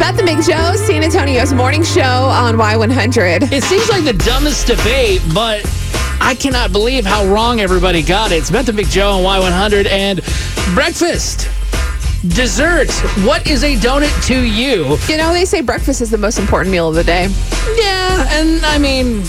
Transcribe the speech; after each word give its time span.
Beth 0.00 0.16
and 0.16 0.26
Big 0.26 0.38
Joe, 0.38 0.74
San 0.76 1.04
Antonio's 1.04 1.52
morning 1.52 1.82
show 1.82 2.00
on 2.00 2.54
Y100. 2.54 3.52
It 3.52 3.62
seems 3.62 3.86
like 3.90 4.02
the 4.02 4.14
dumbest 4.14 4.66
debate, 4.66 5.20
but 5.34 5.60
I 6.22 6.34
cannot 6.34 6.72
believe 6.72 7.04
how 7.04 7.26
wrong 7.26 7.60
everybody 7.60 8.00
got 8.00 8.32
it. 8.32 8.36
It's 8.36 8.50
Beth 8.50 8.66
and 8.68 8.78
Big 8.78 8.88
Joe 8.88 9.10
on 9.10 9.42
Y100 9.42 9.84
and 9.90 10.22
breakfast. 10.74 11.50
Dessert. 12.28 12.90
What 13.26 13.46
is 13.46 13.62
a 13.62 13.76
donut 13.76 14.26
to 14.26 14.42
you? 14.42 14.96
You 15.06 15.18
know, 15.18 15.34
they 15.34 15.44
say 15.44 15.60
breakfast 15.60 16.00
is 16.00 16.10
the 16.10 16.18
most 16.18 16.38
important 16.38 16.72
meal 16.72 16.88
of 16.88 16.94
the 16.94 17.04
day. 17.04 17.28
Yeah, 17.76 18.26
and 18.30 18.64
I 18.64 18.78
mean, 18.78 19.22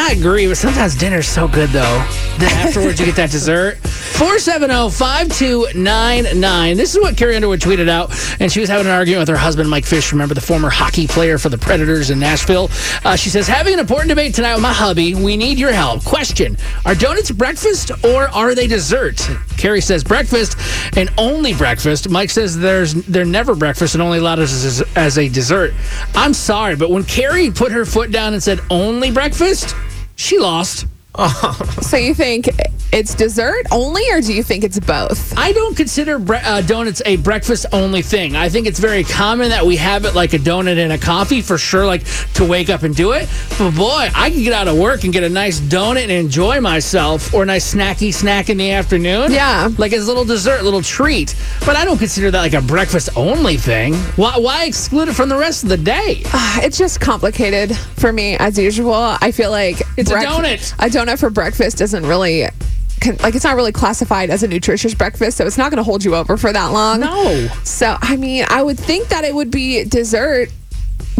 I 0.00 0.12
agree, 0.12 0.46
but 0.46 0.56
sometimes 0.56 0.94
dinner's 0.94 1.26
so 1.26 1.48
good 1.48 1.70
though. 1.70 2.06
Then 2.38 2.52
afterwards, 2.52 3.00
you 3.00 3.06
get 3.06 3.16
that 3.16 3.30
dessert. 3.30 3.78
470 4.18 4.90
5299. 4.90 6.76
This 6.76 6.94
is 6.94 7.00
what 7.00 7.16
Carrie 7.16 7.36
Underwood 7.36 7.60
tweeted 7.60 7.88
out. 7.88 8.10
And 8.40 8.50
she 8.50 8.60
was 8.60 8.68
having 8.68 8.86
an 8.86 8.92
argument 8.92 9.20
with 9.20 9.28
her 9.28 9.36
husband, 9.36 9.68
Mike 9.68 9.84
Fisher. 9.84 10.14
Remember 10.14 10.34
the 10.34 10.40
former 10.40 10.70
hockey 10.70 11.06
player 11.06 11.36
for 11.36 11.48
the 11.48 11.58
Predators 11.58 12.10
in 12.10 12.18
Nashville? 12.18 12.70
Uh, 13.04 13.16
she 13.16 13.28
says, 13.28 13.46
Having 13.46 13.74
an 13.74 13.80
important 13.80 14.08
debate 14.08 14.34
tonight 14.34 14.54
with 14.54 14.62
my 14.62 14.72
hubby. 14.72 15.14
We 15.14 15.36
need 15.36 15.58
your 15.58 15.72
help. 15.72 16.04
Question 16.04 16.56
Are 16.84 16.94
donuts 16.94 17.30
breakfast 17.30 17.90
or 18.04 18.28
are 18.28 18.54
they 18.54 18.66
dessert? 18.66 19.18
Carrie 19.56 19.80
says 19.80 20.04
breakfast 20.04 20.56
and 20.96 21.10
only 21.18 21.54
breakfast. 21.54 22.08
Mike 22.08 22.30
says 22.30 22.56
there's 22.56 22.94
they're 22.94 23.24
never 23.24 23.54
breakfast 23.54 23.94
and 23.94 24.02
only 24.02 24.18
allowed 24.18 24.38
as, 24.38 24.82
as 24.96 25.18
a 25.18 25.28
dessert. 25.28 25.74
I'm 26.14 26.34
sorry, 26.34 26.76
but 26.76 26.90
when 26.90 27.04
Carrie 27.04 27.50
put 27.50 27.72
her 27.72 27.84
foot 27.84 28.10
down 28.10 28.32
and 28.32 28.42
said 28.42 28.60
only 28.70 29.10
breakfast, 29.10 29.74
she 30.18 30.38
lost. 30.38 30.86
Oh. 31.14 31.72
So 31.80 31.96
you 31.96 32.12
think 32.12 32.48
it's 32.92 33.14
dessert 33.14 33.66
only, 33.70 34.02
or 34.10 34.20
do 34.20 34.32
you 34.32 34.42
think 34.42 34.64
it's 34.64 34.80
both? 34.80 35.36
I 35.36 35.52
don't 35.52 35.76
consider 35.76 36.18
bre- 36.18 36.36
uh, 36.36 36.62
donuts 36.62 37.02
a 37.04 37.16
breakfast 37.16 37.66
only 37.72 38.02
thing. 38.02 38.34
I 38.36 38.48
think 38.48 38.66
it's 38.66 38.78
very 38.78 39.04
common 39.04 39.50
that 39.50 39.64
we 39.66 39.76
have 39.76 40.04
it 40.04 40.14
like 40.14 40.32
a 40.32 40.38
donut 40.38 40.78
and 40.78 40.92
a 40.92 40.98
coffee 40.98 41.42
for 41.42 41.58
sure, 41.58 41.86
like 41.86 42.04
to 42.34 42.44
wake 42.46 42.70
up 42.70 42.82
and 42.82 42.94
do 42.96 43.12
it. 43.12 43.28
But 43.58 43.72
boy, 43.72 44.08
I 44.14 44.30
can 44.30 44.42
get 44.42 44.52
out 44.52 44.68
of 44.68 44.78
work 44.78 45.04
and 45.04 45.12
get 45.12 45.22
a 45.22 45.28
nice 45.28 45.60
donut 45.60 46.02
and 46.02 46.10
enjoy 46.10 46.60
myself, 46.60 47.34
or 47.34 47.42
a 47.42 47.46
nice 47.46 47.74
snacky 47.74 48.12
snack 48.12 48.48
in 48.48 48.56
the 48.56 48.70
afternoon. 48.70 49.32
Yeah. 49.32 49.68
like 49.78 49.92
as 49.92 50.04
a 50.04 50.06
little 50.08 50.24
dessert, 50.24 50.64
little 50.64 50.82
treat. 50.82 51.34
But 51.66 51.76
I 51.76 51.84
don't 51.84 51.98
consider 51.98 52.30
that 52.30 52.40
like 52.40 52.54
a 52.54 52.62
breakfast 52.62 53.10
only 53.16 53.56
thing. 53.56 53.94
Why, 54.16 54.38
why 54.38 54.64
exclude 54.64 55.08
it 55.08 55.14
from 55.14 55.28
the 55.28 55.36
rest 55.36 55.62
of 55.62 55.68
the 55.68 55.76
day? 55.76 56.22
It's 56.60 56.76
just 56.76 57.00
complicated 57.00 57.76
for 57.76 58.12
me 58.12 58.36
as 58.36 58.58
usual. 58.58 58.92
I 58.94 59.30
feel 59.30 59.50
like 59.50 59.80
It's 59.96 60.10
a 60.10 60.14
donut. 60.14 60.72
A 60.78 60.88
donut 60.90 61.18
for 61.20 61.30
breakfast 61.30 61.80
isn't 61.80 62.04
really 62.04 62.46
like 63.20 63.34
it's 63.34 63.44
not 63.44 63.56
really 63.56 63.72
classified 63.72 64.30
as 64.30 64.42
a 64.42 64.48
nutritious 64.48 64.94
breakfast, 64.94 65.36
so 65.36 65.46
it's 65.46 65.58
not 65.58 65.70
going 65.70 65.78
to 65.78 65.82
hold 65.84 66.04
you 66.04 66.14
over 66.14 66.36
for 66.36 66.52
that 66.52 66.66
long. 66.72 67.00
No. 67.00 67.48
So 67.64 67.96
I 68.00 68.16
mean, 68.16 68.44
I 68.48 68.62
would 68.62 68.78
think 68.78 69.08
that 69.08 69.24
it 69.24 69.34
would 69.34 69.50
be 69.50 69.84
dessert 69.84 70.50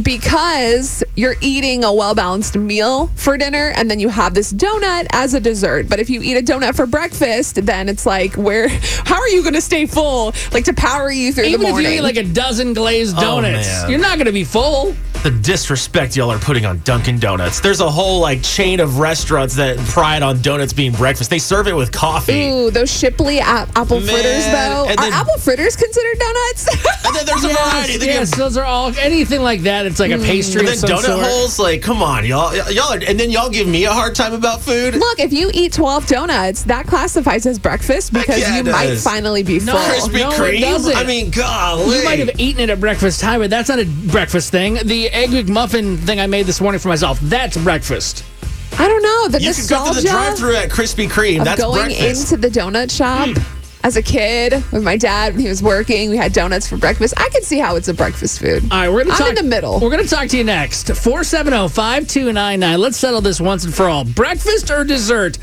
because 0.03 1.03
you're 1.17 1.35
eating 1.41 1.83
a 1.85 1.93
well 1.93 2.15
balanced 2.15 2.57
meal 2.57 3.09
for 3.17 3.37
dinner 3.37 3.73
and 3.75 3.91
then 3.91 3.99
you 3.99 4.09
have 4.09 4.33
this 4.35 4.53
donut 4.53 5.07
as 5.13 5.35
a 5.35 5.41
dessert. 5.41 5.89
But 5.89 5.99
if 5.99 6.09
you 6.09 6.23
eat 6.23 6.37
a 6.37 6.43
donut 6.43 6.77
for 6.77 6.87
breakfast, 6.87 7.65
then 7.67 7.89
it's 7.89 8.07
like 8.07 8.35
where 8.35 8.69
how 9.05 9.17
are 9.21 9.29
you 9.29 9.43
going 9.43 9.55
to 9.55 9.61
stay 9.61 9.87
full 9.87 10.35
like 10.53 10.65
to 10.65 10.73
power 10.75 11.11
you 11.11 11.33
through 11.33 11.45
Even 11.45 11.61
the 11.61 11.67
if 11.67 11.71
morning? 11.73 11.93
you 11.93 11.99
eat 11.99 12.03
like 12.03 12.17
a 12.17 12.23
dozen 12.25 12.75
glazed 12.75 13.17
Oh, 13.19 13.21
donuts, 13.43 13.67
man. 13.69 13.91
you're 13.91 14.01
not 14.01 14.17
going 14.19 14.27
to 14.27 14.33
be 14.33 14.45
full. 14.45 14.95
The 15.23 15.31
disrespect 15.31 16.17
y'all 16.17 16.31
are 16.31 16.39
putting 16.39 16.65
on 16.65 16.79
Dunkin' 16.81 17.19
Donuts. 17.19 17.61
There's 17.61 17.81
a 17.81 17.91
whole 17.91 18.21
like 18.21 18.43
chain 18.43 18.81
of 18.81 18.99
restaurants 18.99 19.55
that 19.57 19.77
pride 19.79 20.23
on 20.23 20.41
donuts 20.43 20.73
being 20.73 20.93
breakfast. 20.93 21.29
They 21.29 21.39
serve 21.41 21.67
it 21.67 21.75
with 21.75 21.91
coffee. 21.93 22.49
Ooh, 22.51 22.71
those 22.71 22.91
Shipley 22.97 23.41
ap- 23.41 23.69
apple 23.77 24.01
Man, 24.01 24.09
fritters, 24.09 24.45
though. 24.47 24.87
and 24.89 24.99
Are 24.99 25.03
then- 25.03 25.13
apple 25.13 25.37
fritters 25.39 25.77
considered 25.77 26.19
donuts? 26.19 26.69
And 27.09 27.17
then 27.17 27.27
there's 27.27 27.45
a 27.45 27.49
variety. 27.49 27.97
They 27.97 28.07
yes, 28.07 28.31
give- 28.31 28.39
those 28.39 28.57
are 28.59 28.65
all 28.65 28.93
anything 28.99 29.41
like 29.41 29.63
that. 29.63 29.87
It's 29.87 29.99
like 29.99 30.11
a 30.11 30.15
mm. 30.15 30.25
pastry 30.27 30.61
and 30.61 30.69
of 30.69 30.81
then 30.81 30.89
some 30.89 30.99
donut 30.99 31.05
sort. 31.05 31.25
holes, 31.27 31.59
like, 31.59 31.81
come 31.81 32.03
on, 32.03 32.27
y'all, 32.27 32.55
y'all, 32.71 32.93
are, 32.93 33.01
and 33.07 33.19
then 33.19 33.31
y'all 33.31 33.49
give 33.49 33.67
me 33.67 33.85
a 33.87 33.91
hard 33.93 34.15
time 34.15 34.35
about 34.35 34.61
food. 34.61 34.95
Look, 34.95 35.19
if 35.19 35.33
you 35.33 35.51
eat 35.55 35.73
12 35.73 36.07
donuts, 36.07 36.65
that 36.65 36.87
classifies 36.87 37.47
as 37.47 37.59
breakfast 37.59 38.13
because 38.13 38.41
yeah, 38.41 38.57
you 38.57 38.61
it 38.61 38.67
might 38.73 38.97
finally 38.97 39.43
be 39.43 39.59
No, 39.61 39.73
full. 39.73 39.81
Krispy 39.81 40.21
no, 40.21 40.31
it 40.31 40.35
Kreme. 40.35 40.61
doesn't. 40.61 40.97
I 40.97 41.05
mean, 41.05 41.31
golly. 41.31 41.97
You 41.99 42.05
might 42.05 42.19
have 42.19 42.39
eaten 42.39 42.61
it 42.61 42.69
at 42.69 42.79
breakfast 42.79 43.21
time, 43.21 43.41
but 43.41 43.49
that's 43.49 43.71
not 43.71 43.79
a 43.79 43.87
breakfast 43.87 44.51
thing. 44.51 44.75
The 44.85 45.08
egg 45.13 45.31
McMuffin 45.31 45.99
thing 45.99 46.21
I 46.21 46.27
made 46.27 46.47
this 46.47 46.61
morning 46.61 46.79
for 46.79 46.89
myself, 46.89 47.19
that's 47.21 47.57
breakfast. 47.57 48.25
I 48.73 48.87
don't 48.87 49.03
know. 49.03 49.29
The 49.29 49.43
You 49.43 49.53
can 49.53 49.67
go 49.67 49.93
to 49.93 50.01
the 50.01 50.09
drive-through 50.09 50.57
at 50.57 50.71
Krispy 50.71 51.09
Kreme. 51.09 51.45
That's 51.45 51.61
going 51.61 51.87
breakfast. 51.87 52.33
into 52.33 52.49
the 52.49 52.49
donut 52.49 52.91
shop 52.97 53.29
hmm. 53.29 53.43
as 53.83 53.97
a 53.97 54.03
kid 54.03 54.53
with 54.71 54.85
my 54.85 54.97
dad 54.97 55.33
when 55.33 55.43
he 55.43 55.49
was 55.49 55.63
working. 55.63 56.11
We 56.11 56.17
had 56.17 56.33
donuts 56.33 56.69
for 56.69 56.77
breakfast. 56.77 57.15
I 57.17 57.29
can 57.31 57.43
see 57.43 57.59
how 57.59 57.75
it's 57.77 57.89
a 57.89 57.95
breakfast 57.95 58.39
food. 58.39 58.63
All 58.71 58.79
right, 58.79 58.89
we're 58.89 59.03
gonna 59.03 59.15
I'm 59.15 59.19
talk 59.19 59.29
in 59.31 59.35
the 59.35 59.43
middle. 59.43 59.81
We're 59.81 59.91
gonna 59.91 60.05
talk 60.05 60.29
to 60.29 60.37
you 60.37 60.45
next. 60.45 60.87
470-5299. 60.89 62.79
Let's 62.79 62.97
settle 62.97 63.21
this 63.21 63.41
once 63.41 63.65
and 63.65 63.75
for 63.75 63.89
all. 63.89 64.05
Breakfast 64.05 64.71
or 64.71 64.85
dessert? 64.85 65.39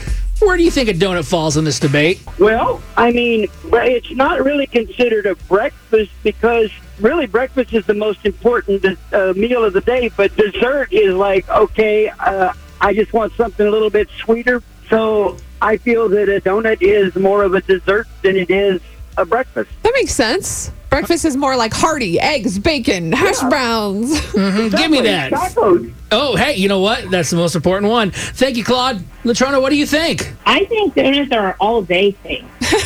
Where 0.46 0.58
do 0.58 0.64
you 0.64 0.70
think 0.70 0.90
a 0.90 0.94
donut 0.94 1.28
falls 1.28 1.58
in 1.58 1.66
this 1.66 1.80
debate? 1.80 2.22
Well, 2.38 2.80
I 2.96 3.12
mean, 3.12 3.48
it's 3.64 4.12
not 4.12 4.46
really 4.46 4.68
considered 4.68 5.26
a 5.26 5.34
breakfast 5.34 6.12
because 6.22 6.70
really 7.00 7.26
breakfast 7.26 7.74
is 7.74 7.84
the 7.88 7.96
most 7.96 8.28
important 8.28 8.86
uh, 9.12 9.34
meal 9.36 9.64
of 9.64 9.74
the 9.74 9.82
day. 9.82 10.12
But 10.16 10.36
dessert 10.36 10.94
is 10.94 11.16
like, 11.16 11.50
okay, 11.50 12.10
uh, 12.10 12.54
I 12.80 12.94
just 12.94 13.12
want 13.12 13.34
something 13.34 13.66
a 13.66 13.72
little 13.72 13.90
bit 13.90 14.08
sweeter. 14.20 14.62
So 14.88 15.36
I 15.64 15.78
feel 15.78 16.08
that 16.10 16.30
a 16.30 16.40
donut 16.40 16.78
is 16.80 17.16
more 17.16 17.44
of 17.44 17.56
a 17.56 17.62
dessert 17.62 18.08
than 18.22 18.36
it 18.36 18.52
is 18.52 18.82
a 19.18 19.26
breakfast. 19.26 19.72
That 19.82 19.94
makes 19.96 20.14
sense. 20.14 20.72
Breakfast 20.96 21.26
is 21.26 21.36
more 21.36 21.58
like 21.58 21.74
hearty 21.74 22.22
eggs, 22.22 22.58
bacon, 22.58 23.12
hash 23.12 23.42
browns. 23.50 24.18
Mm-hmm. 24.32 24.78
Give 24.78 24.90
me 24.90 25.02
that. 25.02 25.30
Tacos. 25.30 25.94
Oh, 26.10 26.38
hey, 26.38 26.56
you 26.56 26.70
know 26.70 26.80
what? 26.80 27.12
That's 27.12 27.30
the 27.32 27.36
most 27.36 27.54
important 27.54 27.92
one. 27.92 28.12
Thank 28.12 28.56
you, 28.56 28.64
Claude. 28.64 29.04
Latrona, 29.26 29.62
what 29.62 29.72
do 29.72 29.76
you 29.76 29.86
think? 29.86 30.34
I 30.46 30.64
think 30.64 30.96
donuts 30.96 31.34
are 31.34 31.50
an 31.50 31.56
all 31.60 31.82
day 31.82 32.12
thing. 32.12 32.50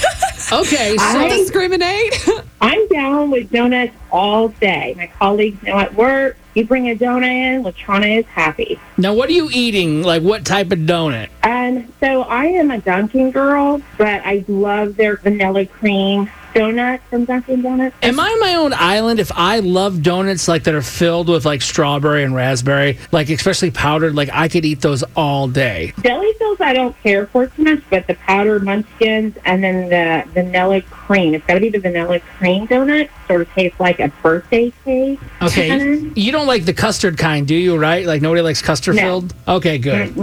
Okay, 0.52 0.98
so 0.98 1.14
Don't 1.14 1.30
discriminate. 1.30 2.28
I'm 2.60 2.88
down 2.88 3.30
with 3.30 3.52
donuts 3.52 3.94
all 4.12 4.48
day. 4.48 4.96
My 4.98 5.06
colleagues 5.06 5.62
know 5.62 5.78
at 5.78 5.94
work, 5.94 6.38
you 6.56 6.66
bring 6.66 6.90
a 6.90 6.96
donut 6.96 7.28
in, 7.28 7.64
Latrona 7.64 8.18
is 8.18 8.26
happy. 8.26 8.80
now 8.98 9.14
what 9.14 9.30
are 9.30 9.34
you 9.34 9.50
eating? 9.54 10.02
Like 10.02 10.24
what 10.24 10.46
type 10.46 10.72
of 10.72 10.80
donut? 10.80 11.30
And 11.44 11.94
so 12.00 12.24
I 12.24 12.46
am 12.46 12.72
a 12.72 12.80
Dunkin' 12.80 13.30
girl, 13.30 13.80
but 14.00 14.22
I 14.26 14.44
love 14.48 14.96
their 14.96 15.18
vanilla 15.18 15.68
cream 15.68 16.32
donut 16.54 17.00
from 17.10 17.26
Dunkin' 17.26 17.62
Donuts. 17.62 17.96
Am 18.02 18.20
I 18.20 18.24
on 18.30 18.40
my 18.40 18.56
own 18.56 18.74
island 18.74 19.20
if 19.20 19.32
I 19.36 19.60
love 19.60 20.02
donuts 20.02 20.48
like 20.48 20.64
that 20.64 20.74
are 20.76 20.82
filled 20.82 21.30
with 21.30 21.46
like 21.46 21.62
strawberry 21.62 22.24
and 22.24 22.34
raspberry, 22.36 22.98
like 23.12 23.30
especially 23.30 23.72
powdered, 23.72 24.16
like 24.16 24.30
I 24.32 24.48
could 24.48 24.66
eat 24.66 24.82
those 24.82 25.04
all 25.16 25.48
day. 25.48 25.94
Jelly 26.04 26.32
fills 26.38 26.60
I 26.62 26.74
don't 26.74 26.96
care 27.04 27.28
for 27.28 27.48
too 27.48 27.64
much, 27.64 27.82
but 27.90 28.08
the 28.08 28.16
powdered 28.16 28.64
munchkins 28.64 29.36
and 29.46 29.64
then 29.64 29.90
the 29.90 30.24
vanilla 30.32 30.82
cream. 30.82 31.34
It's 31.34 31.46
got 31.46 31.56
to 31.56 31.60
be 31.60 31.70
the 31.70 31.80
vanilla 31.80 32.20
cream 32.38 32.68
donut. 32.68 33.10
Sort 33.28 33.42
of 33.42 33.52
tastes 33.54 33.80
like 33.80 34.00
a 34.00 34.10
birthday 34.24 34.72
cake. 34.84 35.20
Okay. 35.42 35.70
Mhm. 35.70 36.14
You 36.16 36.32
don't 36.32 36.48
like 36.48 36.66
the 36.66 36.74
custard 36.74 37.18
kind, 37.18 37.48
do 37.48 37.56
you, 37.56 37.78
right? 37.78 38.06
Like 38.06 38.22
nobody 38.22 38.42
likes 38.42 38.62
custard 38.62 38.96
No. 38.96 39.02
filled? 39.02 39.34
Okay, 39.48 39.78
good. 39.78 40.14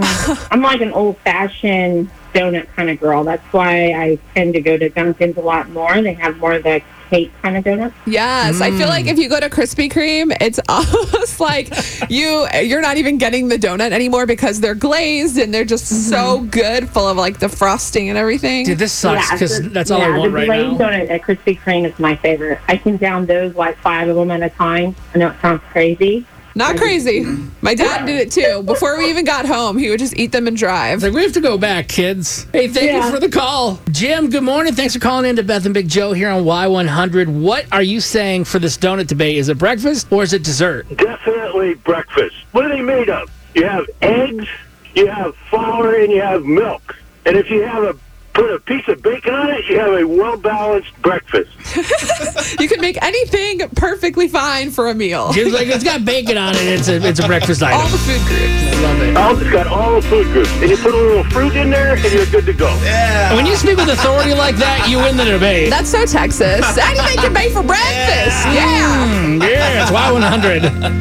I'm 0.51 0.61
like 0.61 0.81
an 0.81 0.91
old 0.91 1.17
fashioned 1.19 2.09
donut 2.37 2.67
kind 2.75 2.89
of 2.89 2.99
girl. 2.99 3.23
That's 3.23 3.43
why 3.51 3.91
I 3.91 4.19
tend 4.35 4.53
to 4.53 4.61
go 4.61 4.77
to 4.77 4.89
Dunkin's 4.89 5.37
a 5.37 5.41
lot 5.41 5.69
more. 5.69 6.01
They 6.01 6.13
have 6.13 6.37
more 6.37 6.53
of 6.53 6.63
the 6.63 6.81
cake 7.09 7.31
kind 7.41 7.57
of 7.57 7.63
donuts. 7.63 7.95
Yes, 8.05 8.61
I 8.61 8.69
feel 8.71 8.87
like 8.87 9.05
mm. 9.05 9.11
if 9.11 9.17
you 9.17 9.29
go 9.29 9.39
to 9.39 9.49
Krispy 9.49 9.89
Kreme, 9.91 10.35
it's 10.41 10.59
almost 10.69 11.39
like 11.39 11.69
you 12.09 12.47
you're 12.61 12.81
not 12.81 12.97
even 12.97 13.17
getting 13.17 13.47
the 13.47 13.57
donut 13.57 13.91
anymore 13.91 14.25
because 14.25 14.59
they're 14.59 14.75
glazed 14.75 15.37
and 15.37 15.53
they're 15.53 15.65
just 15.65 16.09
so 16.09 16.39
mm-hmm. 16.39 16.47
good, 16.47 16.89
full 16.89 17.07
of 17.07 17.17
like 17.17 17.39
the 17.39 17.49
frosting 17.49 18.09
and 18.09 18.17
everything. 18.17 18.65
Dude, 18.65 18.77
this 18.77 18.93
sucks 18.93 19.31
because 19.31 19.61
the- 19.61 19.69
that's 19.69 19.91
all 19.91 19.99
yeah, 19.99 20.07
I 20.07 20.17
want 20.17 20.33
the 20.33 20.45
glazed 20.45 20.79
donut 20.79 21.09
at 21.09 21.21
Krispy 21.21 21.59
Kreme 21.59 21.89
is 21.89 21.97
my 21.99 22.15
favorite. 22.15 22.59
I 22.67 22.77
can 22.77 22.97
down 22.97 23.25
those 23.25 23.55
like 23.55 23.77
five 23.77 24.07
of 24.09 24.15
them 24.15 24.31
at 24.31 24.43
a 24.43 24.49
time. 24.49 24.95
I 25.13 25.17
know 25.17 25.29
it 25.29 25.41
sounds 25.41 25.61
crazy. 25.71 26.25
Not 26.57 26.75
crazy. 26.75 27.23
My 27.61 27.75
dad 27.75 28.07
did 28.07 28.19
it 28.19 28.31
too. 28.31 28.63
Before 28.63 28.97
we 28.97 29.11
even 29.11 29.25
got 29.25 29.45
home, 29.45 29.77
he 29.77 29.91
would 29.91 29.99
just 29.99 30.17
eat 30.17 30.31
them 30.31 30.47
and 30.47 30.57
drive. 30.57 30.95
It's 30.95 31.03
like 31.03 31.13
we 31.13 31.21
have 31.21 31.33
to 31.33 31.39
go 31.39 31.55
back, 31.55 31.87
kids. 31.87 32.47
Hey, 32.51 32.67
thank 32.67 32.91
you 32.91 33.11
for 33.11 33.19
the 33.19 33.29
call. 33.29 33.79
Jim, 33.91 34.31
good 34.31 34.41
morning. 34.41 34.73
Thanks 34.73 34.95
for 34.95 34.99
calling 34.99 35.29
in 35.29 35.35
to 35.35 35.43
Beth 35.43 35.65
and 35.65 35.73
Big 35.75 35.87
Joe 35.87 36.13
here 36.13 36.31
on 36.31 36.45
Y100. 36.45 37.27
What 37.27 37.71
are 37.71 37.83
you 37.83 38.01
saying 38.01 38.45
for 38.45 38.57
this 38.57 38.75
donut 38.75 39.05
debate? 39.05 39.37
Is 39.37 39.49
it 39.49 39.59
breakfast 39.59 40.11
or 40.11 40.23
is 40.23 40.33
it 40.33 40.43
dessert? 40.43 40.89
Definitely 40.97 41.75
breakfast. 41.75 42.35
What 42.53 42.65
are 42.65 42.69
they 42.69 42.81
made 42.81 43.11
of? 43.11 43.29
You 43.53 43.65
have 43.65 43.85
eggs, 44.01 44.47
you 44.95 45.05
have 45.05 45.35
flour, 45.51 45.93
and 45.93 46.11
you 46.11 46.21
have 46.21 46.43
milk. 46.43 46.95
And 47.27 47.37
if 47.37 47.51
you 47.51 47.61
have 47.61 47.83
a 47.83 47.93
put 48.37 48.53
a 48.53 48.59
piece 48.59 48.87
of 48.87 49.01
bacon 49.01 49.33
on 49.33 49.49
it, 49.49 49.65
you 49.65 49.79
have 49.79 49.93
a 49.93 50.05
well 50.05 50.37
balanced 50.37 50.95
breakfast. 51.01 51.49
You 52.59 52.67
can 52.67 52.79
make 52.81 52.97
anything 53.03 53.67
perfectly 53.75 54.27
fine 54.27 54.71
for 54.71 54.87
a 54.87 54.95
meal. 54.95 55.31
Jim's 55.33 55.53
like, 55.53 55.67
it's 55.67 55.83
got 55.83 56.05
bacon 56.05 56.37
on 56.37 56.55
it. 56.55 56.63
It's 56.63 56.87
a, 56.87 56.95
it's 57.05 57.19
a 57.19 57.27
breakfast 57.27 57.61
item. 57.61 57.81
All 57.81 57.87
the 57.89 57.97
food 57.97 58.21
groups. 58.25 58.41
I 58.41 58.81
love 58.81 59.01
it. 59.01 59.17
Oh, 59.17 59.39
it's 59.39 59.51
got 59.51 59.67
all 59.67 59.95
the 59.95 60.01
food 60.07 60.25
groups. 60.27 60.51
And 60.53 60.69
you 60.69 60.77
put 60.77 60.93
a 60.93 60.97
little 60.97 61.23
fruit 61.25 61.55
in 61.55 61.69
there, 61.69 61.95
and 61.95 62.11
you're 62.11 62.25
good 62.27 62.45
to 62.45 62.53
go. 62.53 62.67
Yeah. 62.83 63.35
When 63.35 63.45
you 63.45 63.55
speak 63.55 63.77
with 63.77 63.89
authority 63.89 64.33
like 64.33 64.55
that, 64.57 64.87
you 64.89 64.97
win 64.97 65.17
the 65.17 65.25
debate. 65.25 65.69
That's 65.69 65.89
so 65.89 66.05
Texas. 66.05 66.65
Anything 66.77 67.17
can 67.17 67.33
make 67.33 67.51
for 67.51 67.63
breakfast. 67.63 68.45
Yeah. 68.47 69.03
Mm, 69.17 69.41
yeah, 69.41 69.81
it's 69.83 69.91
Y100. 69.91 70.61